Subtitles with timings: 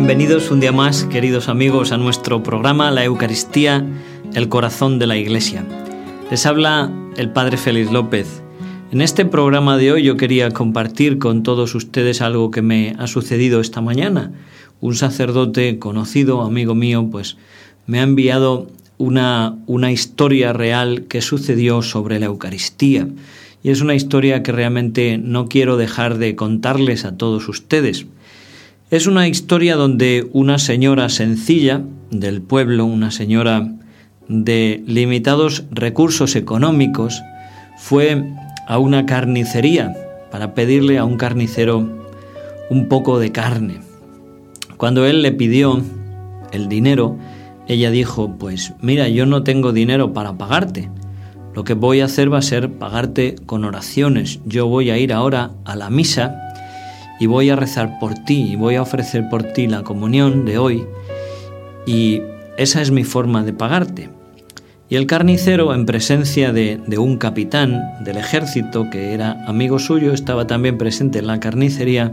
[0.00, 3.86] Bienvenidos un día más, queridos amigos, a nuestro programa La Eucaristía,
[4.32, 5.62] el corazón de la Iglesia.
[6.30, 8.42] Les habla el Padre Félix López.
[8.92, 13.06] En este programa de hoy yo quería compartir con todos ustedes algo que me ha
[13.08, 14.32] sucedido esta mañana.
[14.80, 17.36] Un sacerdote conocido, amigo mío, pues
[17.86, 23.06] me ha enviado una, una historia real que sucedió sobre la Eucaristía.
[23.62, 28.06] Y es una historia que realmente no quiero dejar de contarles a todos ustedes.
[28.90, 31.80] Es una historia donde una señora sencilla
[32.10, 33.72] del pueblo, una señora
[34.26, 37.22] de limitados recursos económicos,
[37.78, 38.24] fue
[38.66, 39.94] a una carnicería
[40.32, 41.88] para pedirle a un carnicero
[42.68, 43.78] un poco de carne.
[44.76, 45.80] Cuando él le pidió
[46.50, 47.16] el dinero,
[47.68, 50.90] ella dijo, pues mira, yo no tengo dinero para pagarte.
[51.54, 54.40] Lo que voy a hacer va a ser pagarte con oraciones.
[54.46, 56.49] Yo voy a ir ahora a la misa
[57.20, 60.58] y voy a rezar por ti y voy a ofrecer por ti la comunión de
[60.58, 60.86] hoy
[61.86, 62.22] y
[62.56, 64.10] esa es mi forma de pagarte.
[64.88, 70.48] Y el carnicero, en presencia de, un capitán del ejército que era amigo suyo, estaba
[70.48, 72.12] también presente en la carnicería,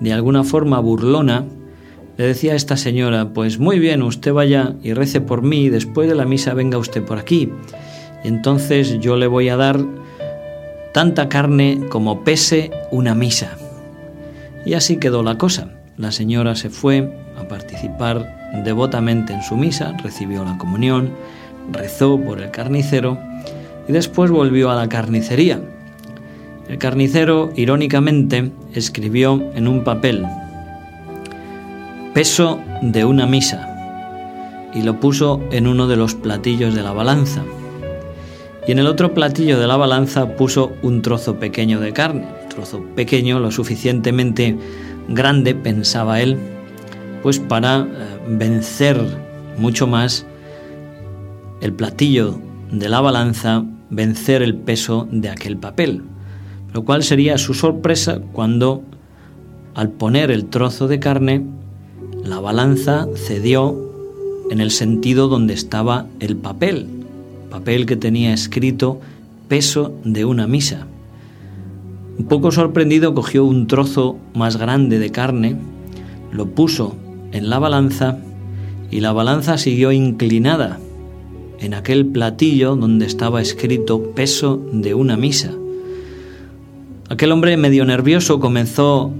[0.00, 1.44] de alguna forma burlona,
[2.16, 5.68] le decía a esta señora, pues muy bien, usted vaya y rece por mí, y
[5.68, 7.50] después de la misa venga usted por aquí.
[8.24, 9.80] Y entonces yo le voy a dar
[10.92, 13.59] tanta carne como pese una misa.
[14.64, 15.70] Y así quedó la cosa.
[15.96, 21.10] La señora se fue a participar devotamente en su misa, recibió la comunión,
[21.72, 23.18] rezó por el carnicero
[23.88, 25.60] y después volvió a la carnicería.
[26.68, 30.26] El carnicero, irónicamente, escribió en un papel
[32.14, 33.66] peso de una misa
[34.74, 37.42] y lo puso en uno de los platillos de la balanza.
[38.66, 42.48] Y en el otro platillo de la balanza puso un trozo pequeño de carne, un
[42.48, 44.56] trozo pequeño, lo suficientemente
[45.08, 46.36] grande, pensaba él,
[47.22, 47.86] pues para eh,
[48.28, 49.00] vencer
[49.58, 50.26] mucho más
[51.60, 52.38] el platillo
[52.70, 56.02] de la balanza, vencer el peso de aquel papel.
[56.72, 58.82] Lo cual sería su sorpresa cuando,
[59.74, 61.44] al poner el trozo de carne,
[62.24, 63.90] la balanza cedió
[64.50, 66.99] en el sentido donde estaba el papel,
[67.50, 69.00] papel que tenía escrito
[69.48, 70.86] peso de una misa.
[72.18, 75.56] Un poco sorprendido cogió un trozo más grande de carne,
[76.32, 76.96] lo puso
[77.32, 78.18] en la balanza
[78.90, 80.78] y la balanza siguió inclinada
[81.60, 85.52] en aquel platillo donde estaba escrito peso de una misa.
[87.08, 89.12] Aquel hombre medio nervioso comenzó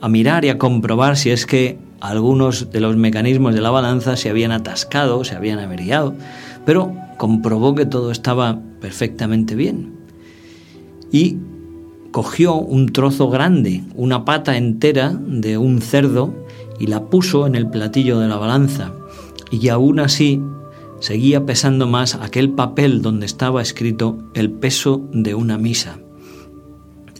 [0.00, 4.16] a mirar y a comprobar si es que algunos de los mecanismos de la balanza
[4.16, 6.14] se habían atascado, se habían averiado,
[6.64, 9.92] pero comprobó que todo estaba perfectamente bien.
[11.12, 11.36] Y
[12.12, 16.32] cogió un trozo grande, una pata entera de un cerdo,
[16.78, 18.94] y la puso en el platillo de la balanza.
[19.50, 20.40] Y aún así
[21.00, 25.98] seguía pesando más aquel papel donde estaba escrito el peso de una misa.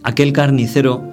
[0.01, 1.03] Aquel carnicero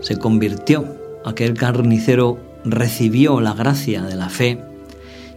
[0.00, 0.84] se convirtió,
[1.24, 4.69] aquel carnicero recibió la gracia de la fe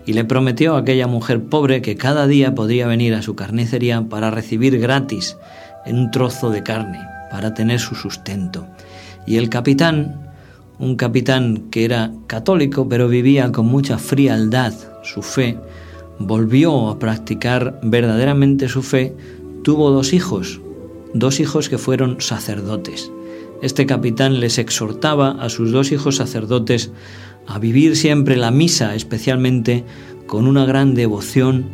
[0.06, 4.02] y le prometió a aquella mujer pobre que cada día podría venir a su carnicería
[4.02, 5.38] para recibir gratis
[5.86, 7.00] un trozo de carne,
[7.32, 8.68] para tener su sustento.
[9.26, 10.32] Y el capitán,
[10.80, 15.58] un capitán que era católico pero vivía con mucha frialdad su fe,
[16.20, 19.16] volvió a practicar verdaderamente su fe,
[19.64, 20.62] tuvo dos hijos,
[21.14, 23.12] dos hijos que fueron sacerdotes.
[23.62, 26.92] Este capitán les exhortaba a sus dos hijos sacerdotes
[27.48, 29.84] a vivir siempre la misa, especialmente
[30.28, 31.66] con una gran devoción,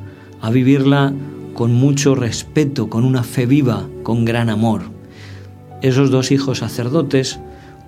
[0.41, 1.13] a vivirla
[1.53, 4.83] con mucho respeto, con una fe viva, con gran amor.
[5.81, 7.39] Esos dos hijos sacerdotes,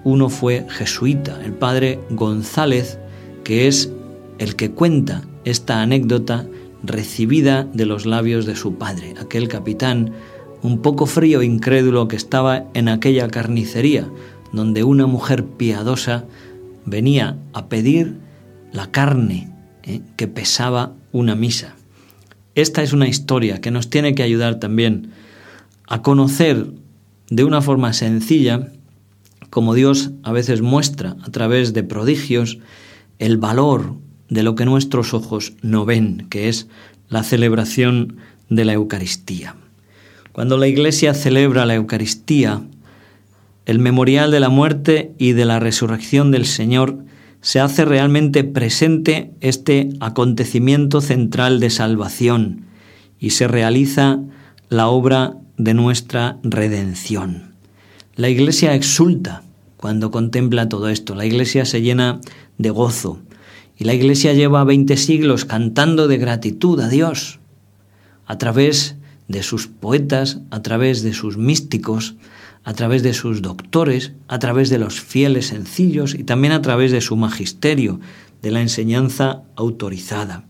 [0.03, 2.99] uno fue jesuita, el padre González,
[3.43, 3.91] que es
[4.39, 6.45] el que cuenta esta anécdota
[6.83, 10.11] recibida de los labios de su padre, aquel capitán
[10.63, 14.07] un poco frío e incrédulo que estaba en aquella carnicería,
[14.51, 16.25] donde una mujer piadosa
[16.85, 18.17] venía a pedir
[18.71, 19.51] la carne
[19.83, 20.01] ¿eh?
[20.15, 21.75] que pesaba una misa.
[22.55, 25.11] Esta es una historia que nos tiene que ayudar también
[25.87, 26.67] a conocer
[27.29, 28.71] de una forma sencilla
[29.49, 32.59] como Dios a veces muestra a través de prodigios
[33.19, 33.95] el valor
[34.29, 36.67] de lo que nuestros ojos no ven, que es
[37.09, 38.15] la celebración
[38.49, 39.55] de la Eucaristía.
[40.31, 42.61] Cuando la Iglesia celebra la Eucaristía,
[43.65, 46.97] el memorial de la muerte y de la resurrección del Señor,
[47.41, 52.65] se hace realmente presente este acontecimiento central de salvación
[53.19, 54.19] y se realiza
[54.69, 57.53] la obra de nuestra redención.
[58.15, 59.43] La Iglesia exulta
[59.77, 62.21] cuando contempla todo esto, la Iglesia se llena
[62.57, 63.19] de gozo,
[63.77, 67.39] Y la Iglesia lleva 20 siglos cantando de gratitud a Dios
[68.27, 68.95] a través
[69.27, 72.13] de sus poetas, a través de sus místicos,
[72.63, 76.91] a través de sus doctores, a través de los fieles sencillos y también a través
[76.91, 77.99] de su magisterio,
[78.41, 80.43] de la enseñanza autorizada.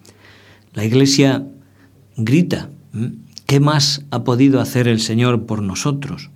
[0.73, 1.45] La Iglesia
[2.15, 2.69] grita,
[3.45, 6.29] ¿qué más ha podido hacer el Señor por nosotros?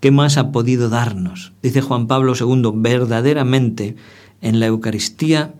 [0.00, 1.52] ¿Qué más ha podido darnos?
[1.62, 3.96] Dice Juan Pablo II, verdaderamente
[4.40, 5.54] en la Eucaristía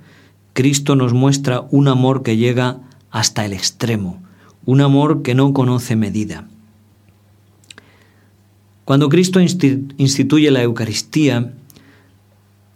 [0.54, 2.78] Cristo nos muestra un amor que llega
[3.10, 4.22] hasta el extremo,
[4.64, 6.46] un amor que no conoce medida.
[8.84, 11.54] Cuando Cristo instituye la Eucaristía,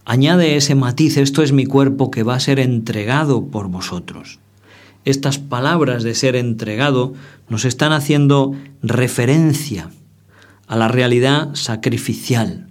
[0.07, 4.39] añade ese matiz, esto es mi cuerpo que va a ser entregado por vosotros.
[5.05, 7.13] Estas palabras de ser entregado
[7.49, 9.91] nos están haciendo referencia
[10.67, 12.69] a la realidad sacrificial.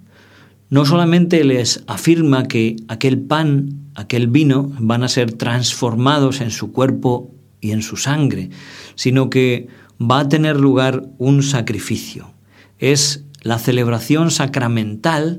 [0.70, 6.72] No solamente les afirma que aquel pan, aquel vino van a ser transformados en su
[6.72, 7.32] cuerpo
[7.62, 8.50] y en su sangre,
[8.96, 9.68] sino que
[10.02, 12.32] va a tener lugar un sacrificio.
[12.80, 15.38] Es la celebración sacramental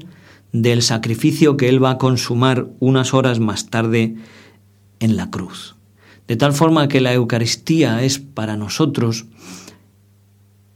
[0.52, 4.16] del sacrificio que Él va a consumar unas horas más tarde
[4.98, 5.76] en la cruz.
[6.26, 9.26] De tal forma que la Eucaristía es para nosotros,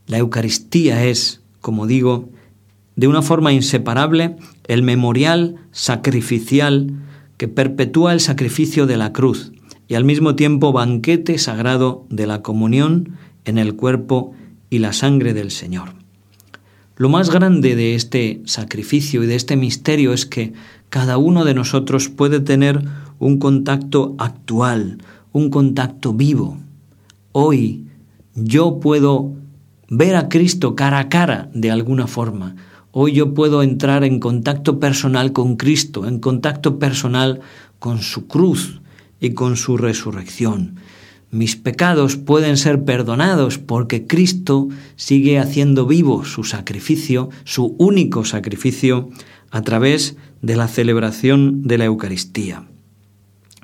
[0.07, 2.29] la Eucaristía es, como digo,
[2.97, 4.37] de una forma inseparable
[4.69, 6.93] el memorial sacrificial
[7.39, 9.53] que perpetúa el sacrificio de la cruz
[9.89, 14.35] y al mismo tiempo banquete sagrado de la comunión en el cuerpo
[14.69, 16.02] y la sangre del Señor.
[17.03, 20.53] Lo más grande de este sacrificio y de este misterio es que
[20.89, 22.81] cada uno de nosotros puede tener
[23.19, 24.99] un contacto actual,
[25.33, 26.59] un contacto vivo.
[27.33, 27.89] Hoy
[28.37, 29.33] yo puedo
[29.89, 32.55] ver a Cristo cara a cara de alguna forma.
[32.93, 37.41] Hoy yo puedo entrar en contacto personal con Cristo, en contacto personal
[37.81, 38.81] con su cruz,
[39.19, 40.77] y con su resurrección.
[41.33, 49.09] Mis pecados pueden ser perdonados porque Cristo sigue haciendo vivo su sacrificio, su único sacrificio,
[49.51, 52.69] a través de la celebración de la Eucaristía.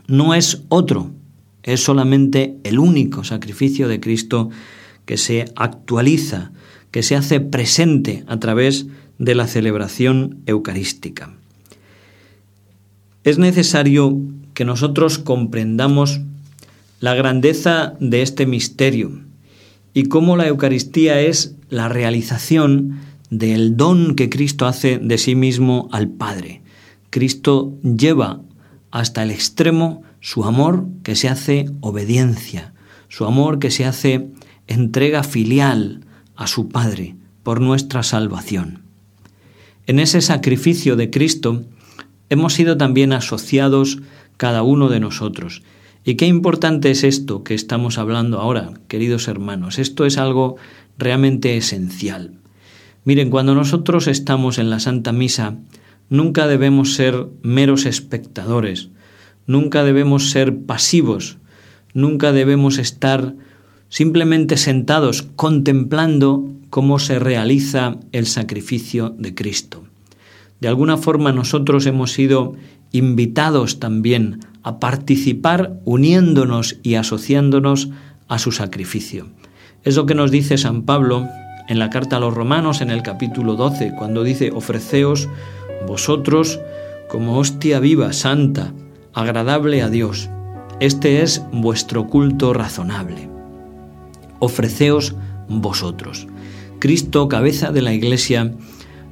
[0.07, 1.11] No es otro,
[1.63, 4.49] es solamente el único sacrificio de Cristo
[5.05, 6.53] que se actualiza,
[6.91, 8.87] que se hace presente a través
[9.19, 11.35] de la celebración eucarística.
[13.25, 14.19] Es necesario
[14.55, 16.23] que nosotros comprendamos
[17.01, 19.21] la grandeza de este misterio
[19.95, 23.01] y cómo la Eucaristía es la realización
[23.31, 26.63] del don que Cristo hace de sí mismo al Padre.
[27.11, 28.41] Cristo lleva
[28.91, 32.73] hasta el extremo su amor que se hace obediencia,
[33.09, 34.29] su amor que se hace
[34.67, 36.05] entrega filial
[36.37, 38.83] a su Padre por nuestra salvación.
[39.87, 41.65] En ese sacrificio de Cristo
[42.29, 43.99] hemos sido también asociados
[44.37, 45.63] cada uno de nosotros.
[46.09, 49.79] Y qué importante es esto que estamos hablando ahora, queridos hermanos.
[49.79, 50.57] Esto es algo
[50.97, 52.33] realmente esencial.
[53.05, 55.59] Miren, cuando nosotros estamos en la Santa Misa,
[56.09, 58.89] nunca debemos ser meros espectadores,
[59.47, 61.37] nunca debemos ser pasivos,
[61.93, 63.35] nunca debemos estar
[63.91, 69.85] simplemente sentados contemplando cómo se realiza el sacrificio de Cristo.
[70.59, 72.55] De alguna forma nosotros hemos sido
[72.93, 77.89] invitados también a participar uniéndonos y asociándonos
[78.29, 79.29] a su sacrificio.
[79.83, 81.27] Es lo que nos dice San Pablo
[81.69, 85.27] en la carta a los romanos en el capítulo 12, cuando dice, ofreceos
[85.87, 86.61] vosotros
[87.09, 88.75] como hostia viva, santa,
[89.15, 90.29] agradable a Dios.
[90.81, 93.27] Este es vuestro culto razonable.
[94.39, 95.17] Ofreceos
[95.49, 96.27] vosotros.
[96.79, 98.53] Cristo, cabeza de la Iglesia,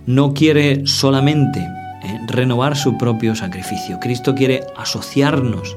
[0.04, 1.66] no quiere solamente
[2.06, 3.98] eh, renovar su propio sacrificio.
[4.00, 5.76] Cristo quiere asociarnos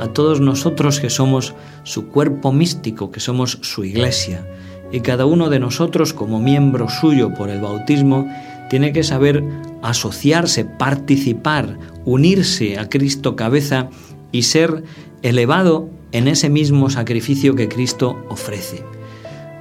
[0.00, 1.54] a todos nosotros que somos
[1.84, 4.46] su cuerpo místico, que somos su iglesia.
[4.90, 8.26] Y cada uno de nosotros como miembro suyo por el bautismo
[8.70, 9.44] tiene que saber
[9.82, 13.88] asociarse, participar, unirse a Cristo cabeza
[14.32, 14.82] y ser
[15.22, 18.82] elevado en ese mismo sacrificio que Cristo ofrece.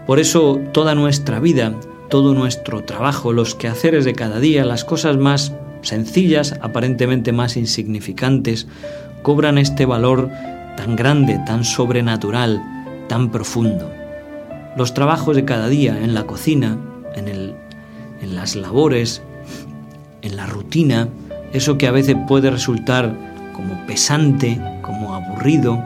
[0.08, 1.74] Por eso toda nuestra vida,
[2.10, 5.54] todo nuestro trabajo, los quehaceres de cada día, las cosas más
[5.88, 8.68] sencillas, aparentemente más insignificantes,
[9.22, 10.30] cobran este valor
[10.77, 12.62] tan grande, tan sobrenatural,
[13.08, 13.92] tan profundo.
[14.75, 16.77] Los trabajos de cada día en la cocina,
[17.15, 17.56] en, el,
[18.22, 19.22] en las labores,
[20.22, 21.08] en la rutina,
[21.54, 23.15] eso que a veces puede resultar
[23.54, 25.82] como pesante, como aburrido,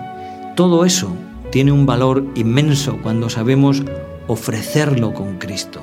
[0.56, 1.13] todo eso
[1.51, 3.84] tiene un valor inmenso cuando sabemos
[4.27, 5.82] ofrecerlo con Cristo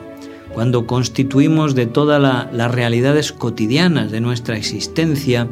[0.57, 2.19] cuando constituimos de todas
[2.51, 5.51] las realidades cotidianas de nuestra existencia,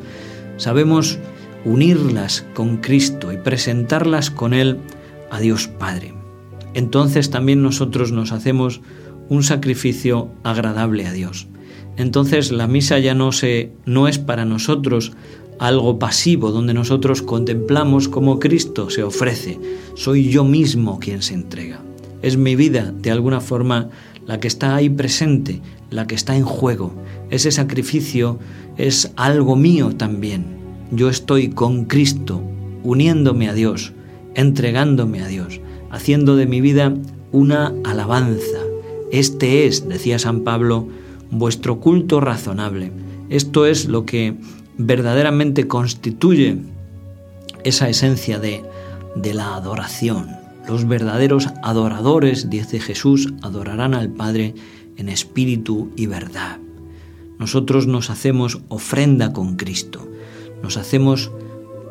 [0.57, 1.19] sabemos
[1.67, 4.79] unirlas con Cristo y presentarlas con Él
[5.31, 6.15] a Dios Padre.
[6.73, 8.81] Entonces también nosotros nos hacemos
[9.29, 11.49] un sacrificio agradable a Dios.
[11.99, 15.13] Entonces la misa ya no se no es para nosotros
[15.59, 19.61] algo pasivo donde nosotros contemplamos cómo Cristo se ofrece.
[19.97, 21.83] Soy yo mismo quien se entrega.
[22.23, 23.91] Es mi vida de alguna forma
[24.27, 26.93] la que está ahí presente, la que está en juego.
[27.31, 28.39] Ese sacrificio
[28.77, 30.47] es algo mío también.
[30.91, 32.43] Yo estoy con Cristo,
[32.83, 33.93] uniéndome a Dios,
[34.35, 36.95] entregándome a Dios, haciendo de mi vida
[37.33, 38.59] una alabanza.
[39.11, 40.89] Este es, decía San Pablo,
[41.31, 42.93] vuestro culto razonable.
[43.29, 44.37] Esto es lo que
[44.77, 46.59] verdaderamente constituye
[47.65, 48.63] esa esencia de,
[49.17, 50.44] de la adoración.
[50.69, 54.55] Los verdaderos adoradores, dice Jesús, adorarán al Padre
[54.97, 56.59] en espíritu y verdad.
[57.39, 60.09] Nosotros nos hacemos ofrenda con Cristo,
[60.63, 61.31] nos hacemos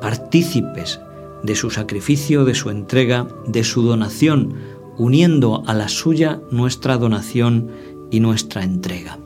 [0.01, 1.00] partícipes
[1.44, 4.56] de su sacrificio, de su entrega, de su donación,
[4.98, 7.70] uniendo a la suya nuestra donación
[8.10, 9.20] y nuestra entrega.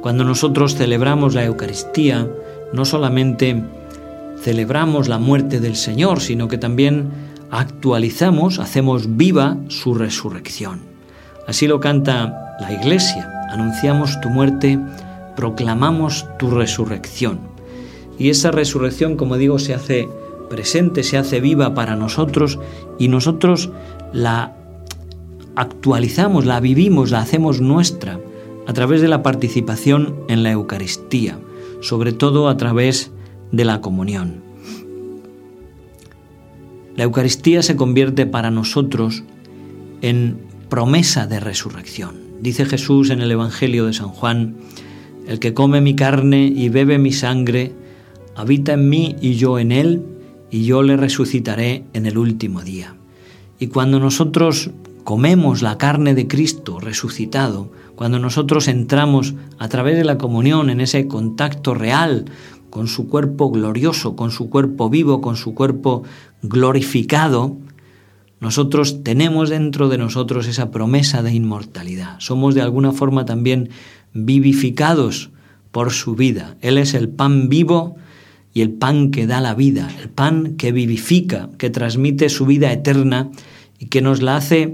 [0.00, 2.28] Cuando nosotros celebramos la Eucaristía,
[2.72, 3.62] no solamente
[4.40, 7.10] celebramos la muerte del Señor, sino que también
[7.50, 10.80] actualizamos, hacemos viva su resurrección.
[11.46, 13.28] Así lo canta la Iglesia.
[13.50, 14.78] Anunciamos tu muerte,
[15.36, 17.40] proclamamos tu resurrección.
[18.18, 20.08] Y esa resurrección, como digo, se hace
[20.48, 22.58] presente, se hace viva para nosotros
[22.98, 23.70] y nosotros
[24.12, 24.54] la
[25.56, 28.20] actualizamos, la vivimos, la hacemos nuestra
[28.66, 31.38] a través de la participación en la Eucaristía,
[31.80, 33.10] sobre todo a través
[33.52, 34.49] de la comunión.
[37.00, 39.22] La Eucaristía se convierte para nosotros
[40.02, 40.36] en
[40.68, 42.16] promesa de resurrección.
[42.42, 44.56] Dice Jesús en el Evangelio de San Juan,
[45.26, 47.72] el que come mi carne y bebe mi sangre,
[48.36, 50.04] habita en mí y yo en él,
[50.50, 52.96] y yo le resucitaré en el último día.
[53.58, 54.70] Y cuando nosotros
[55.02, 60.82] comemos la carne de Cristo resucitado, cuando nosotros entramos a través de la comunión en
[60.82, 62.26] ese contacto real
[62.70, 66.04] con su cuerpo glorioso, con su cuerpo vivo, con su cuerpo
[66.42, 67.56] glorificado,
[68.40, 72.16] nosotros tenemos dentro de nosotros esa promesa de inmortalidad.
[72.18, 73.68] Somos de alguna forma también
[74.14, 75.30] vivificados
[75.70, 76.56] por su vida.
[76.62, 77.96] Él es el pan vivo
[78.54, 82.72] y el pan que da la vida, el pan que vivifica, que transmite su vida
[82.72, 83.30] eterna
[83.78, 84.72] y que nos la hace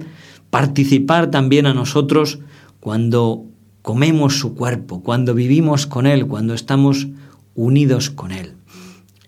[0.50, 2.38] participar también a nosotros
[2.80, 3.44] cuando
[3.82, 7.08] comemos su cuerpo, cuando vivimos con Él, cuando estamos
[7.54, 8.55] unidos con Él.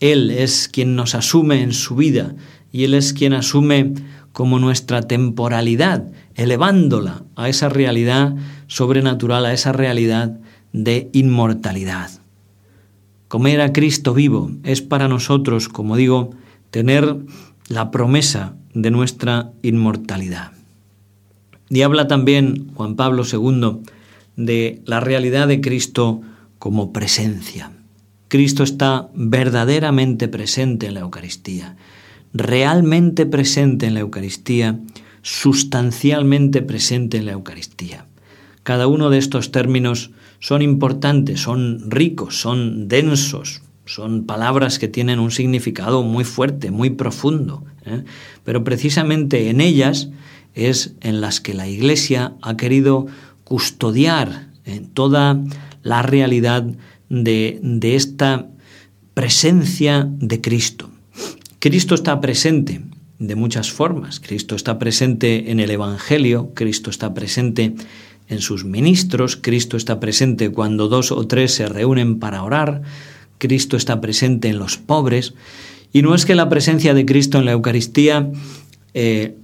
[0.00, 2.34] Él es quien nos asume en su vida
[2.72, 3.94] y Él es quien asume
[4.32, 8.36] como nuestra temporalidad, elevándola a esa realidad
[8.66, 10.38] sobrenatural, a esa realidad
[10.72, 12.10] de inmortalidad.
[13.26, 16.30] Comer a Cristo vivo es para nosotros, como digo,
[16.70, 17.16] tener
[17.68, 20.52] la promesa de nuestra inmortalidad.
[21.68, 23.80] Y habla también Juan Pablo II
[24.36, 26.22] de la realidad de Cristo
[26.58, 27.72] como presencia.
[28.28, 31.76] Cristo está verdaderamente presente en la Eucaristía,
[32.32, 34.78] realmente presente en la Eucaristía,
[35.22, 38.06] sustancialmente presente en la Eucaristía.
[38.62, 45.18] Cada uno de estos términos son importantes, son ricos, son densos, son palabras que tienen
[45.18, 47.64] un significado muy fuerte, muy profundo.
[47.86, 48.04] ¿eh?
[48.44, 50.10] Pero precisamente en ellas
[50.54, 53.06] es en las que la Iglesia ha querido
[53.44, 54.82] custodiar ¿eh?
[54.92, 55.42] toda
[55.82, 56.66] la realidad
[57.08, 58.46] de, de esta
[59.14, 60.90] presencia de Cristo.
[61.58, 62.82] Cristo está presente
[63.18, 64.20] de muchas formas.
[64.20, 67.74] Cristo está presente en el Evangelio, Cristo está presente
[68.28, 72.82] en sus ministros, Cristo está presente cuando dos o tres se reúnen para orar,
[73.38, 75.34] Cristo está presente en los pobres,
[75.92, 78.30] y no es que la presencia de Cristo en la Eucaristía
[78.94, 79.34] eh,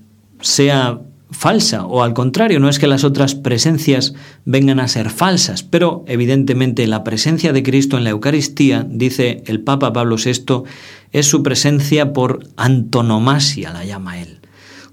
[0.41, 1.01] sea
[1.35, 4.15] falsa, o al contrario, no es que las otras presencias
[4.45, 9.61] vengan a ser falsas, pero evidentemente la presencia de Cristo en la Eucaristía, dice el
[9.61, 10.63] Papa Pablo VI,
[11.13, 14.41] es su presencia por antonomasia, la llama él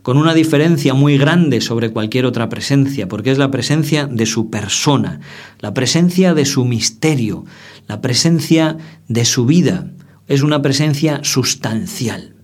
[0.02, 4.50] con una diferencia muy grande sobre cualquier otra presencia, porque es la presencia de su
[4.50, 5.20] persona,
[5.60, 7.46] la presencia de su misterio,
[7.88, 9.92] la presencia de su vida.
[10.28, 12.36] Es una presencia sustancial.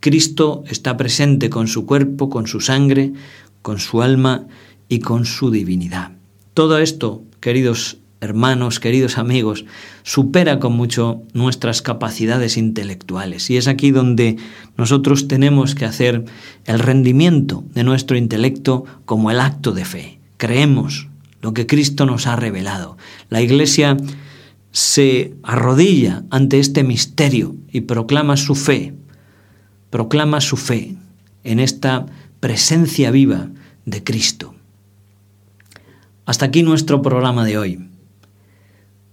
[0.00, 3.12] Cristo está presente con su cuerpo, con su sangre,
[3.66, 4.46] con su alma
[4.88, 6.12] y con su divinidad.
[6.54, 9.64] Todo esto, queridos hermanos, queridos amigos,
[10.04, 13.50] supera con mucho nuestras capacidades intelectuales.
[13.50, 14.36] Y es aquí donde
[14.76, 16.26] nosotros tenemos que hacer
[16.64, 20.20] el rendimiento de nuestro intelecto como el acto de fe.
[20.36, 21.08] Creemos
[21.42, 22.96] lo que Cristo nos ha revelado.
[23.30, 23.96] La Iglesia
[24.70, 28.94] se arrodilla ante este misterio y proclama su fe,
[29.90, 30.94] proclama su fe
[31.42, 32.06] en esta
[32.40, 33.48] presencia viva
[33.84, 34.54] de Cristo.
[36.26, 37.88] Hasta aquí nuestro programa de hoy.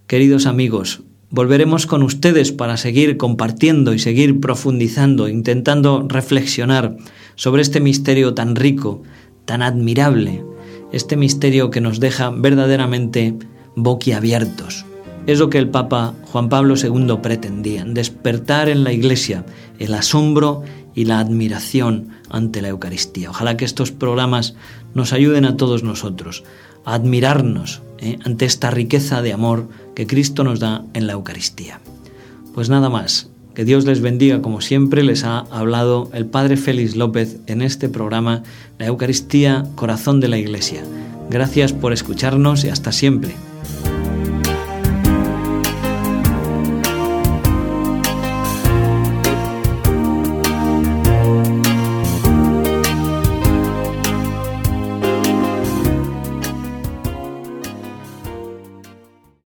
[0.08, 6.98] Queridos amigos, volveremos con ustedes para seguir compartiendo y seguir profundizando, intentando reflexionar
[7.36, 9.04] sobre este misterio tan rico,
[9.46, 10.44] tan admirable,
[10.92, 13.36] este misterio que nos deja verdaderamente
[13.76, 14.86] boquiabiertos.
[15.26, 19.46] Es lo que el Papa Juan Pablo II pretendía, despertar en la Iglesia
[19.80, 20.64] el asombro
[20.96, 23.30] y la admiración ante la Eucaristía.
[23.30, 24.56] Ojalá que estos programas
[24.94, 26.44] nos ayuden a todos nosotros
[26.86, 31.80] a admirarnos eh, ante esta riqueza de amor que Cristo nos da en la Eucaristía.
[32.54, 36.96] Pues nada más, que Dios les bendiga como siempre les ha hablado el Padre Félix
[36.96, 38.44] López en este programa
[38.80, 40.84] La Eucaristía, Corazón de la Iglesia.
[41.30, 43.36] Gracias por escucharnos y hasta siempre.